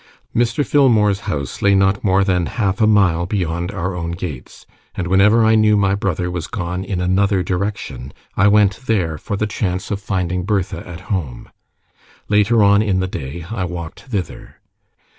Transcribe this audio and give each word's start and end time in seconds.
Mr. 0.35 0.65
Filmore's 0.65 1.19
house 1.29 1.61
lay 1.61 1.75
not 1.75 2.03
more 2.03 2.23
than 2.23 2.47
half 2.47 2.81
a 2.81 2.87
mile 2.87 3.27
beyond 3.27 3.71
our 3.71 3.93
own 3.93 4.09
gates, 4.13 4.65
and 4.95 5.05
whenever 5.05 5.45
I 5.45 5.53
knew 5.53 5.77
my 5.77 5.93
brother 5.93 6.31
was 6.31 6.47
gone 6.47 6.83
in 6.83 6.99
another 6.99 7.43
direction, 7.43 8.11
I 8.35 8.47
went 8.47 8.87
there 8.87 9.19
for 9.19 9.37
the 9.37 9.45
chance 9.45 9.91
of 9.91 10.01
finding 10.01 10.41
Bertha 10.43 10.81
at 10.87 11.01
home. 11.13 11.51
Later 12.29 12.63
on 12.63 12.81
in 12.81 12.99
the 12.99 13.07
day 13.07 13.45
I 13.51 13.63
walked 13.65 14.05
thither. 14.05 14.55